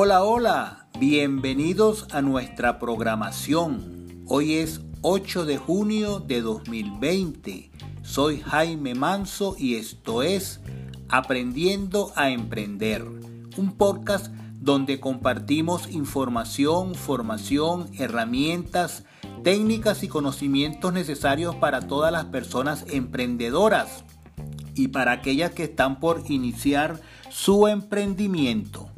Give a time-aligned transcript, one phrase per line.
[0.00, 4.22] Hola, hola, bienvenidos a nuestra programación.
[4.28, 7.72] Hoy es 8 de junio de 2020.
[8.02, 10.60] Soy Jaime Manso y esto es
[11.08, 13.04] Aprendiendo a Emprender,
[13.56, 14.28] un podcast
[14.60, 19.02] donde compartimos información, formación, herramientas,
[19.42, 24.04] técnicas y conocimientos necesarios para todas las personas emprendedoras
[24.76, 28.88] y para aquellas que están por iniciar su emprendimiento.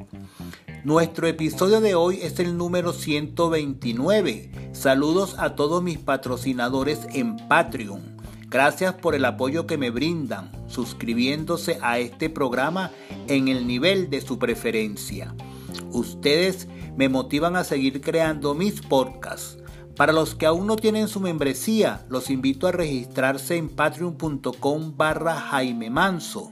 [0.83, 4.71] Nuestro episodio de hoy es el número 129.
[4.73, 8.17] Saludos a todos mis patrocinadores en Patreon.
[8.49, 12.93] Gracias por el apoyo que me brindan, suscribiéndose a este programa
[13.29, 15.35] en el nivel de su preferencia.
[15.93, 16.67] Ustedes
[16.97, 19.59] me motivan a seguir creando mis podcasts.
[19.97, 25.39] Para los que aún no tienen su membresía, los invito a registrarse en patreon.com barra
[25.39, 26.51] Jaime Manso.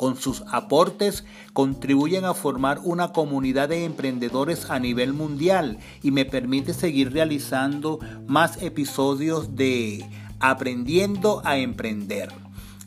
[0.00, 6.24] Con sus aportes contribuyen a formar una comunidad de emprendedores a nivel mundial y me
[6.24, 10.08] permite seguir realizando más episodios de
[10.40, 12.32] Aprendiendo a Emprender.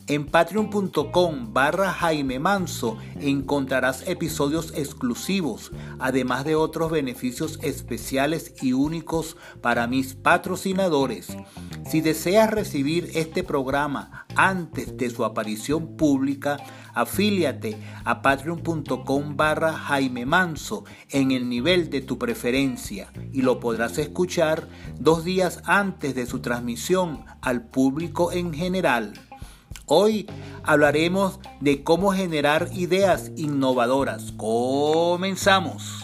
[0.06, 9.38] En patreon.com barra Jaime Manso encontrarás episodios exclusivos, además de otros beneficios especiales y únicos
[9.62, 11.28] para mis patrocinadores.
[11.90, 16.58] Si deseas recibir este programa antes de su aparición pública,
[16.92, 23.96] afíliate a patreon.com barra Jaime Manso en el nivel de tu preferencia y lo podrás
[23.96, 24.68] escuchar
[25.00, 29.14] dos días antes de su transmisión al público en general.
[29.86, 30.26] Hoy
[30.62, 34.32] hablaremos de cómo generar ideas innovadoras.
[34.32, 36.00] Comenzamos.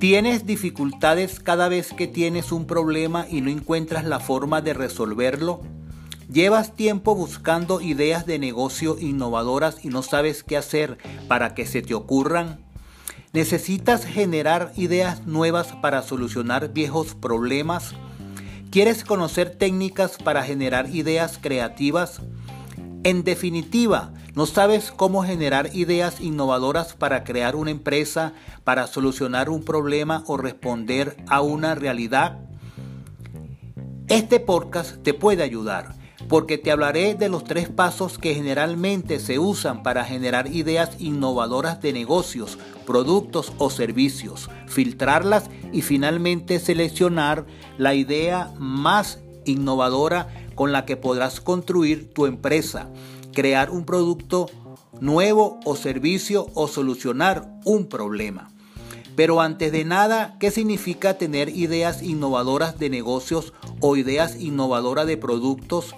[0.00, 5.75] ¿Tienes dificultades cada vez que tienes un problema y no encuentras la forma de resolverlo?
[6.32, 10.98] Llevas tiempo buscando ideas de negocio innovadoras y no sabes qué hacer
[11.28, 12.58] para que se te ocurran.
[13.32, 17.94] ¿Necesitas generar ideas nuevas para solucionar viejos problemas?
[18.72, 22.20] ¿Quieres conocer técnicas para generar ideas creativas?
[23.04, 28.32] En definitiva, ¿no sabes cómo generar ideas innovadoras para crear una empresa,
[28.64, 32.40] para solucionar un problema o responder a una realidad?
[34.08, 35.95] Este podcast te puede ayudar
[36.28, 41.80] porque te hablaré de los tres pasos que generalmente se usan para generar ideas innovadoras
[41.80, 47.46] de negocios, productos o servicios, filtrarlas y finalmente seleccionar
[47.78, 52.88] la idea más innovadora con la que podrás construir tu empresa,
[53.32, 54.50] crear un producto
[55.00, 58.50] nuevo o servicio o solucionar un problema.
[59.14, 65.16] Pero antes de nada, ¿qué significa tener ideas innovadoras de negocios o ideas innovadoras de
[65.16, 65.94] productos?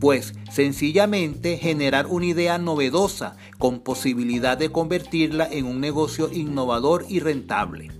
[0.00, 7.20] Pues sencillamente generar una idea novedosa con posibilidad de convertirla en un negocio innovador y
[7.20, 7.90] rentable.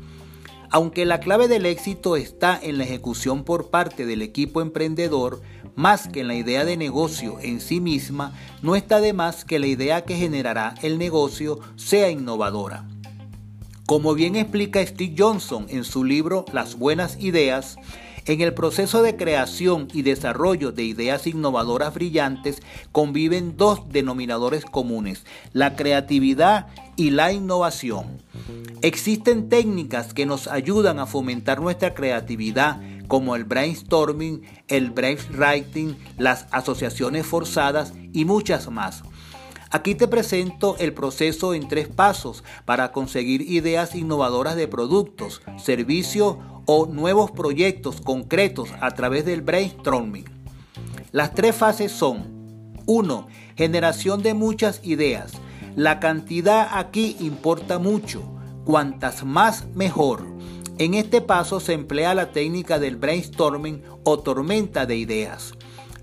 [0.70, 5.40] Aunque la clave del éxito está en la ejecución por parte del equipo emprendedor,
[5.74, 8.32] más que en la idea de negocio en sí misma,
[8.62, 12.86] no está de más que la idea que generará el negocio sea innovadora.
[13.86, 17.76] Como bien explica Steve Johnson en su libro Las buenas ideas,
[18.28, 22.62] en el proceso de creación y desarrollo de ideas innovadoras brillantes
[22.92, 25.24] conviven dos denominadores comunes,
[25.54, 26.66] la creatividad
[26.96, 28.22] y la innovación.
[28.82, 36.46] Existen técnicas que nos ayudan a fomentar nuestra creatividad, como el brainstorming, el brainwriting, las
[36.50, 39.02] asociaciones forzadas y muchas más.
[39.70, 46.36] Aquí te presento el proceso en tres pasos para conseguir ideas innovadoras de productos, servicios
[46.64, 50.24] o nuevos proyectos concretos a través del brainstorming.
[51.12, 53.28] Las tres fases son 1.
[53.56, 55.32] Generación de muchas ideas.
[55.76, 58.22] La cantidad aquí importa mucho.
[58.64, 60.26] Cuantas más mejor.
[60.78, 65.52] En este paso se emplea la técnica del brainstorming o tormenta de ideas.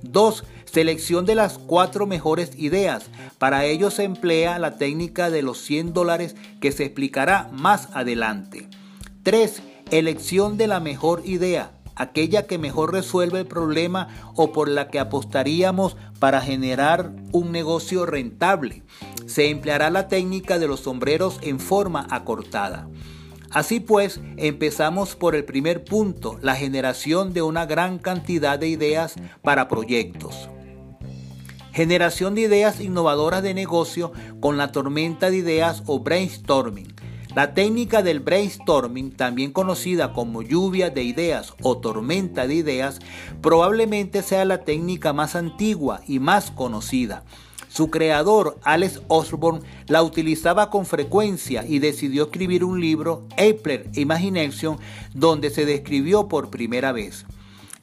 [0.04, 0.44] 2.
[0.75, 3.06] Selección de las cuatro mejores ideas.
[3.38, 8.68] Para ello se emplea la técnica de los 100 dólares que se explicará más adelante.
[9.24, 14.89] 3 Elección de la mejor idea, aquella que mejor resuelve el problema o por la
[14.89, 18.83] que apostaríamos para generar un negocio rentable.
[19.27, 22.89] Se empleará la técnica de los sombreros en forma acortada.
[23.50, 29.16] Así pues, empezamos por el primer punto, la generación de una gran cantidad de ideas
[29.42, 30.50] para proyectos.
[31.75, 36.88] Generación de ideas innovadoras de negocio con la tormenta de ideas o brainstorming.
[37.36, 43.00] La técnica del brainstorming, también conocida como lluvia de ideas o tormenta de ideas,
[43.42, 47.25] probablemente sea la técnica más antigua y más conocida.
[47.68, 54.77] Su creador, Alex Osborne, la utilizaba con frecuencia y decidió escribir un libro, Appler Imagination,
[55.13, 57.25] donde se describió por primera vez.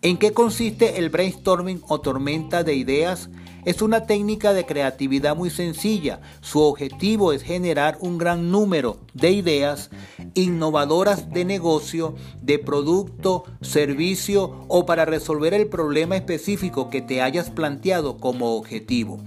[0.00, 3.28] ¿En qué consiste el brainstorming o tormenta de ideas?
[3.64, 6.20] Es una técnica de creatividad muy sencilla.
[6.40, 9.90] Su objetivo es generar un gran número de ideas
[10.34, 17.50] innovadoras de negocio, de producto, servicio o para resolver el problema específico que te hayas
[17.50, 19.20] planteado como objetivo.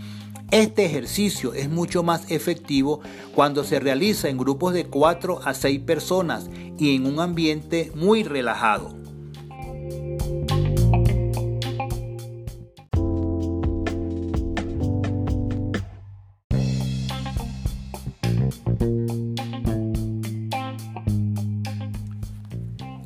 [0.52, 3.00] Este ejercicio es mucho más efectivo
[3.34, 8.24] cuando se realiza en grupos de 4 a 6 personas y en un ambiente muy
[8.24, 9.05] relajado.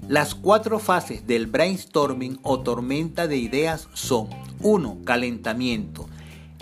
[0.10, 4.28] Las cuatro fases del brainstorming o tormenta de ideas son
[4.60, 5.02] 1.
[5.06, 6.10] Calentamiento.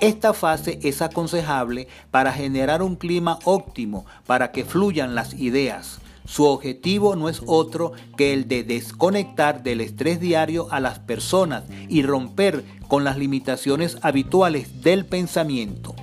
[0.01, 5.99] Esta fase es aconsejable para generar un clima óptimo para que fluyan las ideas.
[6.25, 11.63] Su objetivo no es otro que el de desconectar del estrés diario a las personas
[11.87, 15.95] y romper con las limitaciones habituales del pensamiento.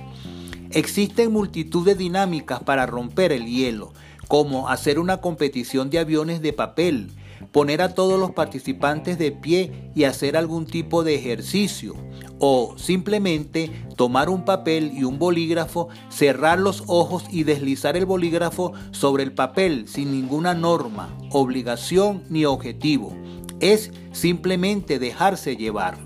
[0.71, 3.93] Existen multitud de dinámicas para romper el hielo,
[4.27, 7.11] como hacer una competición de aviones de papel,
[7.51, 11.95] poner a todos los participantes de pie y hacer algún tipo de ejercicio,
[12.39, 18.73] o simplemente tomar un papel y un bolígrafo, cerrar los ojos y deslizar el bolígrafo
[18.91, 23.15] sobre el papel sin ninguna norma, obligación ni objetivo.
[23.59, 25.97] Es simplemente dejarse llevar.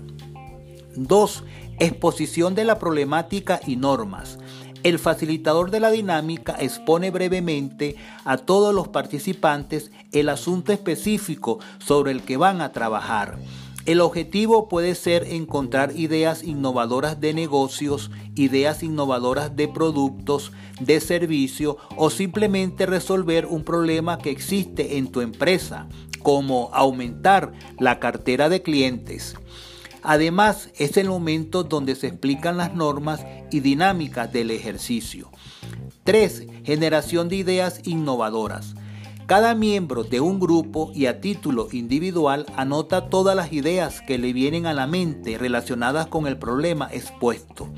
[0.96, 1.44] 2.
[1.78, 4.38] Exposición de la problemática y normas.
[4.82, 12.12] El facilitador de la dinámica expone brevemente a todos los participantes el asunto específico sobre
[12.12, 13.38] el que van a trabajar.
[13.84, 21.76] El objetivo puede ser encontrar ideas innovadoras de negocios, ideas innovadoras de productos, de servicio
[21.96, 25.88] o simplemente resolver un problema que existe en tu empresa,
[26.22, 29.34] como aumentar la cartera de clientes.
[30.02, 35.30] Además, es el momento donde se explican las normas y dinámicas del ejercicio.
[36.04, 36.46] 3.
[36.64, 38.74] Generación de ideas innovadoras.
[39.26, 44.32] Cada miembro de un grupo y a título individual anota todas las ideas que le
[44.32, 47.68] vienen a la mente relacionadas con el problema expuesto.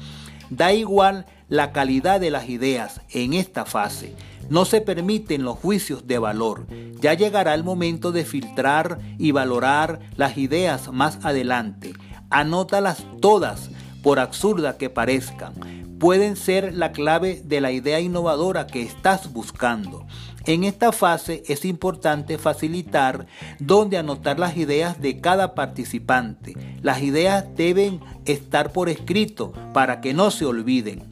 [0.49, 4.15] Da igual la calidad de las ideas en esta fase.
[4.49, 6.67] No se permiten los juicios de valor.
[7.01, 11.93] Ya llegará el momento de filtrar y valorar las ideas más adelante.
[12.33, 13.71] Anótalas todas,
[14.03, 15.55] por absurda que parezcan.
[15.99, 20.05] Pueden ser la clave de la idea innovadora que estás buscando.
[20.45, 23.27] En esta fase es importante facilitar
[23.61, 26.55] dónde anotar las ideas de cada participante.
[26.83, 31.03] Las ideas deben estar por escrito para que no se olviden.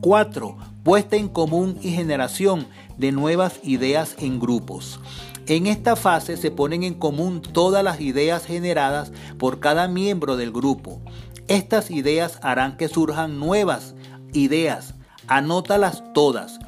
[0.00, 0.56] 4.
[0.82, 2.66] Puesta en común y generación
[2.98, 5.00] de nuevas ideas en grupos.
[5.46, 10.50] En esta fase se ponen en común todas las ideas generadas por cada miembro del
[10.52, 11.02] grupo.
[11.48, 13.94] Estas ideas harán que surjan nuevas
[14.32, 14.94] ideas.
[15.26, 16.58] Anótalas todas.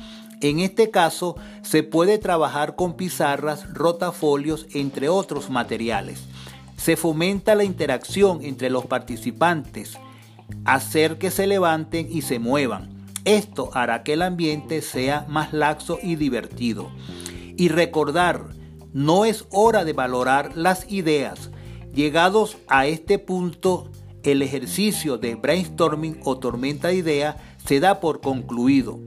[0.42, 6.25] En este caso, se puede trabajar con pizarras, rotafolios, entre otros materiales.
[6.76, 9.99] Se fomenta la interacción entre los participantes,
[10.66, 12.90] hacer que se levanten y se muevan.
[13.25, 16.90] Esto hará que el ambiente sea más laxo y divertido.
[17.56, 18.50] Y recordar,
[18.97, 21.50] no es hora de valorar las ideas.
[21.95, 23.91] Llegados a este punto,
[24.23, 28.99] el ejercicio de brainstorming o tormenta de ideas se da por concluido.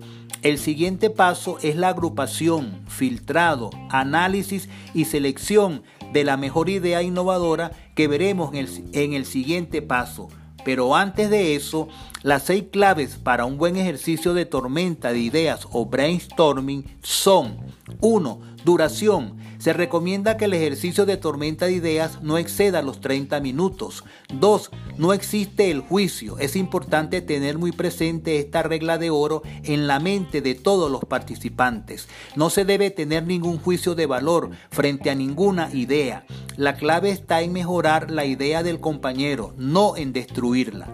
[0.44, 5.82] El siguiente paso es la agrupación, filtrado, análisis y selección
[6.14, 10.28] de la mejor idea innovadora que veremos en el, en el, siguiente paso.
[10.64, 11.88] Pero antes de eso,
[12.22, 17.58] las seis claves para un buen ejercicio de tormenta de ideas o brainstorming son
[18.02, 18.42] 1.
[18.64, 19.39] Duración.
[19.60, 24.06] Se recomienda que el ejercicio de tormenta de ideas no exceda los 30 minutos.
[24.34, 24.72] 2.
[24.98, 26.40] No existe el juicio.
[26.40, 31.04] Es importante tener muy presente esta regla de oro en la mente de todos los
[31.04, 32.08] participantes.
[32.38, 36.26] No se debe tener ningún juicio de valor frente a ninguna idea.
[36.56, 40.88] La clave está en mejorar la idea del compañero, no en destruirla.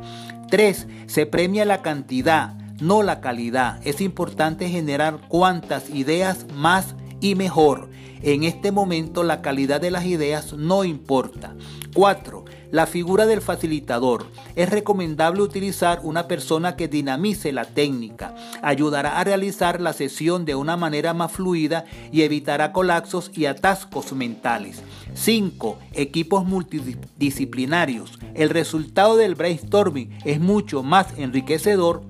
[0.49, 0.87] 3.
[1.05, 3.79] Se premia la cantidad, no la calidad.
[3.85, 7.89] Es importante generar cuantas ideas más y mejor.
[8.25, 11.53] En este momento la calidad de las ideas no importa.
[11.93, 12.43] 4.
[12.71, 14.25] la figura del facilitador.
[14.55, 20.55] Es recomendable utilizar una persona que dinamice la técnica, ayudará a realizar la sesión de
[20.55, 24.81] una manera más fluida y evitará colapsos y atascos mentales.
[25.13, 25.77] 5.
[25.93, 28.17] Equipos multidisciplinarios.
[28.33, 32.01] El resultado del brainstorming es mucho más enriquecedor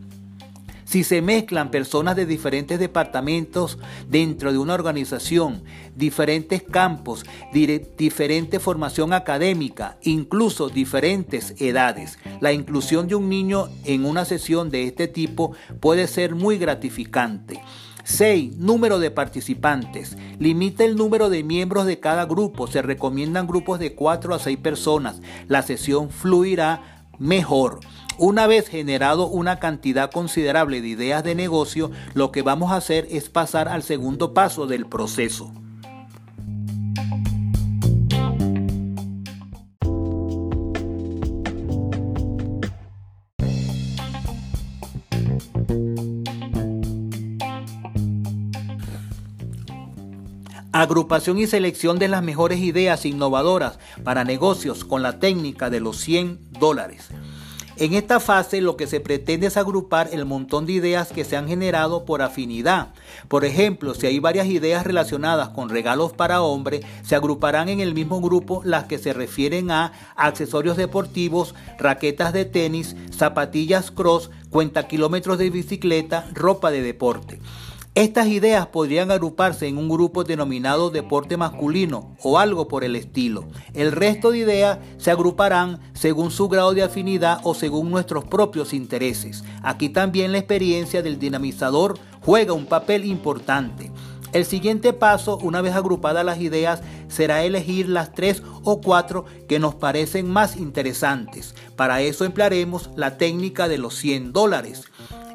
[0.86, 3.78] si se mezclan personas de diferentes departamentos
[4.08, 5.64] dentro de una organización,
[5.96, 14.26] diferentes campos, diferente formación académica, incluso diferentes edades, la inclusión de un niño en una
[14.26, 17.62] sesión de este tipo puede ser muy gratificante.
[18.06, 18.58] 6.
[18.58, 20.16] Número de participantes.
[20.38, 22.68] Limita el número de miembros de cada grupo.
[22.68, 25.22] Se recomiendan grupos de 4 a 6 personas.
[25.48, 27.80] La sesión fluirá mejor.
[28.18, 33.08] Una vez generado una cantidad considerable de ideas de negocio, lo que vamos a hacer
[33.12, 35.52] es pasar al segundo paso del proceso.
[50.72, 55.98] Agrupación y selección de las mejores ideas innovadoras para negocios con la técnica de los
[55.98, 57.10] 100 dólares.
[57.78, 61.36] En esta fase lo que se pretende es agrupar el montón de ideas que se
[61.36, 62.94] han generado por afinidad.
[63.28, 67.94] Por ejemplo, si hay varias ideas relacionadas con regalos para hombre, se agruparán en el
[67.94, 74.88] mismo grupo las que se refieren a accesorios deportivos, raquetas de tenis, zapatillas cross, cuenta
[74.88, 77.42] kilómetros de bicicleta, ropa de deporte.
[77.96, 83.46] Estas ideas podrían agruparse en un grupo denominado deporte masculino o algo por el estilo.
[83.74, 88.74] El resto de ideas se agruparán según su grado de afinidad o según nuestros propios
[88.74, 89.46] intereses.
[89.64, 93.94] Aquí también la experiencia del dinamizador juega un papel importante.
[94.34, 99.60] El siguiente paso, una vez agrupadas las ideas, será elegir las tres o cuatro que
[99.60, 101.56] nos parecen más interesantes.
[101.78, 104.84] Para eso emplearemos la técnica de los 100 dólares.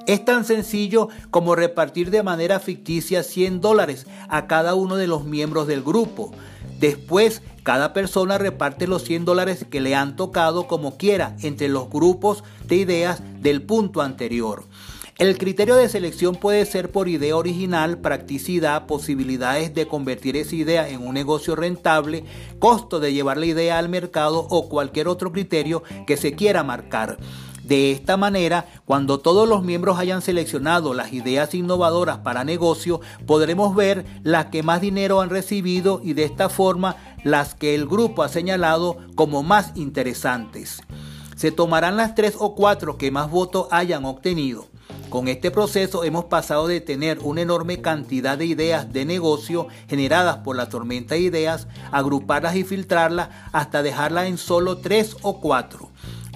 [0.07, 5.25] Es tan sencillo como repartir de manera ficticia 100 dólares a cada uno de los
[5.25, 6.33] miembros del grupo.
[6.78, 11.90] Después, cada persona reparte los 100 dólares que le han tocado como quiera entre los
[11.90, 14.64] grupos de ideas del punto anterior.
[15.21, 20.88] El criterio de selección puede ser por idea original, practicidad, posibilidades de convertir esa idea
[20.88, 22.25] en un negocio rentable,
[22.59, 27.19] costo de llevar la idea al mercado o cualquier otro criterio que se quiera marcar.
[27.70, 33.76] De esta manera, cuando todos los miembros hayan seleccionado las ideas innovadoras para negocio, podremos
[33.76, 38.24] ver las que más dinero han recibido y de esta forma las que el grupo
[38.24, 40.82] ha señalado como más interesantes.
[41.36, 44.66] Se tomarán las tres o cuatro que más votos hayan obtenido.
[45.08, 50.38] Con este proceso hemos pasado de tener una enorme cantidad de ideas de negocio generadas
[50.38, 55.90] por la tormenta de ideas, agruparlas y filtrarlas hasta dejarlas en solo tres o cuatro.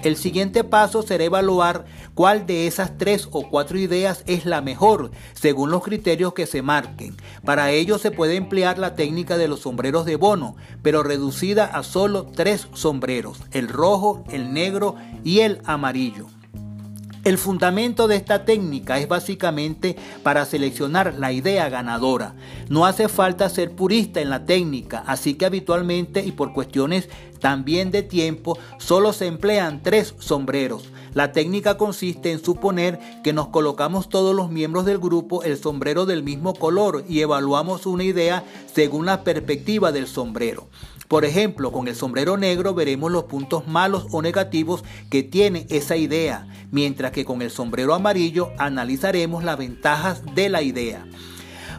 [0.05, 5.09] El siguiente paso será evaluar cuál de esas tres o cuatro ideas es la mejor,
[5.33, 7.17] según los criterios que se marquen.
[7.43, 11.81] Para ello se puede emplear la técnica de los sombreros de bono, pero reducida a
[11.81, 14.93] solo tres sombreros, el rojo, el negro
[15.23, 16.27] y el amarillo.
[17.25, 22.35] El fundamento de esta técnica es básicamente para seleccionar la idea ganadora.
[22.69, 27.89] No hace falta ser purista en la técnica, así que habitualmente y por cuestiones también
[27.89, 30.91] de tiempo solo se emplean tres sombreros.
[31.15, 36.05] La técnica consiste en suponer que nos colocamos todos los miembros del grupo el sombrero
[36.05, 40.67] del mismo color y evaluamos una idea según la perspectiva del sombrero.
[41.07, 45.95] Por ejemplo, con el sombrero negro veremos los puntos malos o negativos que tiene esa
[45.95, 51.05] idea, mientras que con el sombrero amarillo analizaremos las ventajas de la idea.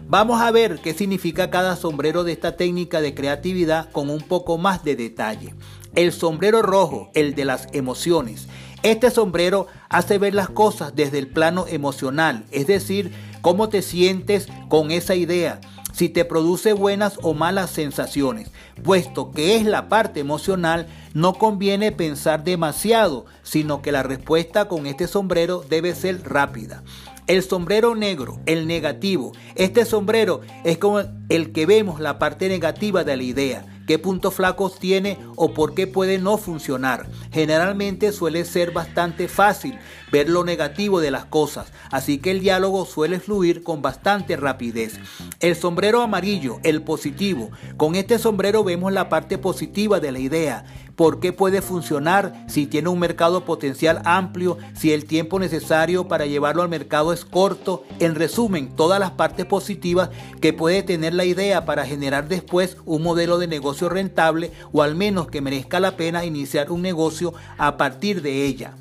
[0.08, 4.56] Vamos a ver qué significa cada sombrero de esta técnica de creatividad con un poco
[4.56, 5.54] más de detalle.
[5.94, 8.48] El sombrero rojo, el de las emociones.
[8.82, 13.12] Este sombrero hace ver las cosas desde el plano emocional, es decir,
[13.42, 15.60] cómo te sientes con esa idea
[15.96, 18.50] si te produce buenas o malas sensaciones.
[18.82, 24.86] Puesto que es la parte emocional, no conviene pensar demasiado, sino que la respuesta con
[24.86, 26.82] este sombrero debe ser rápida.
[27.26, 29.32] El sombrero negro, el negativo.
[29.54, 31.00] Este sombrero es como
[31.30, 35.74] el que vemos la parte negativa de la idea qué puntos flacos tiene o por
[35.74, 37.06] qué puede no funcionar.
[37.32, 39.78] Generalmente suele ser bastante fácil
[40.12, 44.98] ver lo negativo de las cosas, así que el diálogo suele fluir con bastante rapidez.
[45.40, 47.50] El sombrero amarillo, el positivo.
[47.76, 50.64] Con este sombrero vemos la parte positiva de la idea.
[50.96, 56.24] por qué puede funcionar, si tiene un mercado potencial amplio, si el tiempo necesario para
[56.24, 57.84] llevarlo al mercado es corto.
[57.98, 60.08] En resumen, todas las partes positivas
[60.40, 64.94] que puede tener la idea para generar después un modelo de negocio rentable o al
[64.94, 68.72] menos que merezca la pena iniciar un negocio a partir de ella.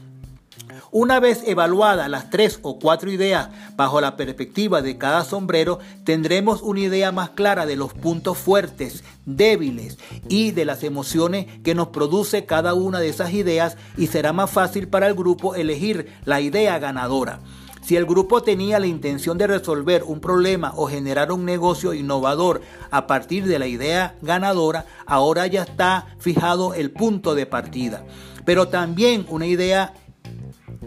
[0.92, 6.62] Una vez evaluadas las tres o cuatro ideas bajo la perspectiva de cada sombrero, tendremos
[6.62, 9.98] una idea más clara de los puntos fuertes, débiles
[10.30, 14.50] y de las emociones que nos produce cada una de esas ideas y será más
[14.52, 17.40] fácil para el grupo elegir la idea ganadora.
[17.86, 22.62] Si el grupo tenía la intención de resolver un problema o generar un negocio innovador
[22.90, 28.04] a partir de la idea ganadora, ahora ya está fijado el punto de partida.
[28.44, 29.94] Pero también una idea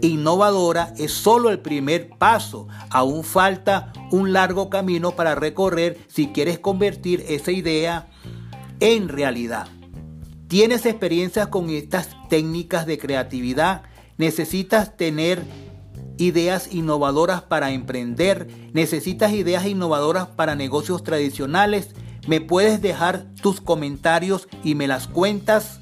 [0.01, 2.67] innovadora es solo el primer paso.
[2.89, 8.07] Aún falta un largo camino para recorrer si quieres convertir esa idea
[8.79, 9.67] en realidad.
[10.47, 13.83] ¿Tienes experiencias con estas técnicas de creatividad?
[14.17, 15.43] ¿Necesitas tener
[16.17, 18.47] ideas innovadoras para emprender?
[18.73, 21.89] ¿Necesitas ideas innovadoras para negocios tradicionales?
[22.27, 25.79] ¿Me puedes dejar tus comentarios y me las cuentas?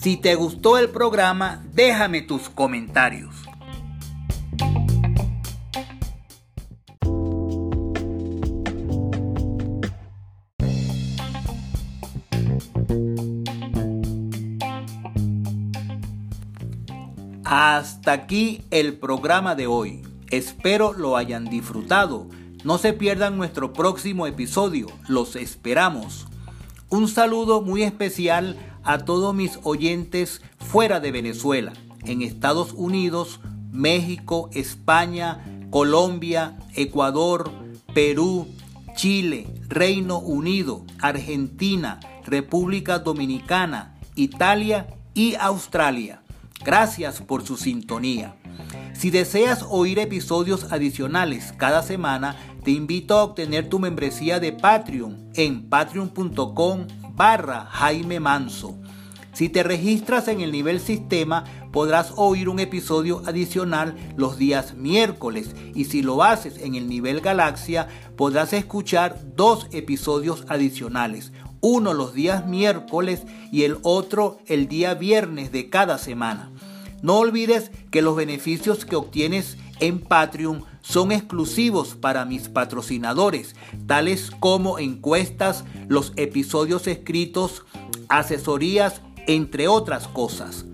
[0.00, 3.36] Si te gustó el programa, déjame tus comentarios.
[17.44, 20.00] Hasta aquí el programa de hoy.
[20.30, 22.26] Espero lo hayan disfrutado.
[22.64, 24.86] No se pierdan nuestro próximo episodio.
[25.08, 26.26] Los esperamos.
[26.88, 31.72] Un saludo muy especial a todos mis oyentes fuera de Venezuela,
[32.04, 33.40] en Estados Unidos,
[33.72, 37.50] México, España, Colombia, Ecuador,
[37.94, 38.48] Perú,
[38.94, 46.22] Chile, Reino Unido, Argentina, República Dominicana, Italia y Australia.
[46.64, 48.36] Gracias por su sintonía.
[48.92, 55.30] Si deseas oír episodios adicionales cada semana, te invito a obtener tu membresía de Patreon
[55.34, 56.86] en patreon.com
[57.20, 58.78] barra Jaime Manso.
[59.34, 65.54] Si te registras en el nivel sistema, podrás oír un episodio adicional los días miércoles
[65.74, 72.14] y si lo haces en el nivel galaxia, podrás escuchar dos episodios adicionales, uno los
[72.14, 76.50] días miércoles y el otro el día viernes de cada semana.
[77.02, 83.54] No olvides que los beneficios que obtienes en Patreon son exclusivos para mis patrocinadores,
[83.86, 87.64] tales como encuestas, los episodios escritos,
[88.08, 90.64] asesorías, entre otras cosas.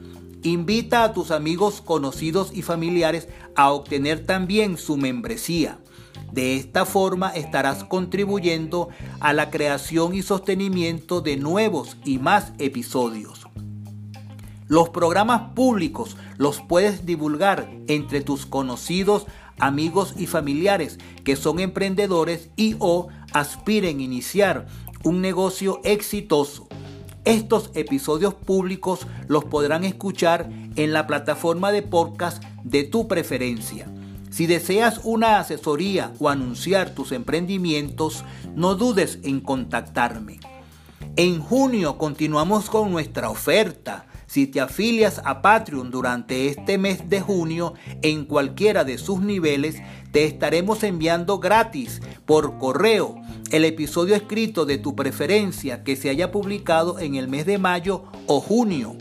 [0.43, 5.79] Invita a tus amigos, conocidos y familiares a obtener también su membresía.
[6.33, 8.89] De esta forma estarás contribuyendo
[9.21, 13.47] a la creación y sostenimiento de nuevos y más episodios.
[14.69, 19.27] Los programas públicos los puedes divulgar entre tus conocidos,
[19.59, 24.67] amigos y familiares que son emprendedores y o aspiren a iniciar
[25.05, 26.69] un negocio exitoso.
[27.25, 33.89] Estos episodios públicos los podrán escuchar en la plataforma de podcast de tu preferencia.
[34.31, 40.41] Si deseas una asesoría o anunciar tus emprendimientos, no dudes en contactarme.
[41.17, 47.21] En junio continuamos con nuestra oferta si te afilias a Patreon durante este mes de
[47.21, 49.77] junio en cualquiera de sus niveles,
[50.13, 53.17] te estaremos enviando gratis por correo
[53.51, 58.05] el episodio escrito de tu preferencia que se haya publicado en el mes de mayo
[58.27, 58.97] o junio.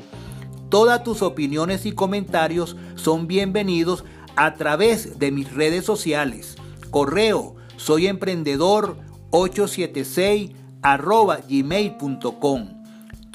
[0.69, 4.03] Todas tus opiniones y comentarios son bienvenidos
[4.35, 6.57] a través de mis redes sociales.
[6.91, 8.97] Correo soy emprendedor
[9.31, 10.51] 876
[11.49, 12.74] gmail.com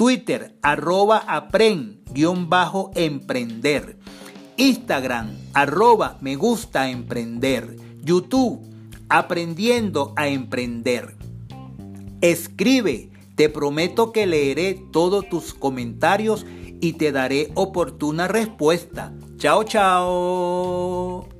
[0.01, 3.99] Twitter, arroba apren-emprender.
[4.57, 7.77] Instagram, arroba me gusta emprender.
[8.03, 8.63] YouTube,
[9.11, 11.17] aprendiendo a emprender.
[12.23, 16.47] Escribe, te prometo que leeré todos tus comentarios
[16.81, 19.13] y te daré oportuna respuesta.
[19.37, 21.40] Chao, chao.